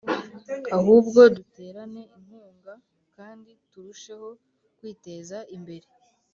ahubwo 0.77 1.19
duterane 1.35 2.01
inkunga 2.17 2.73
kandi 3.15 3.51
turusheho 3.69 4.27
kwiteza 4.77 5.37
imbere 5.55 5.87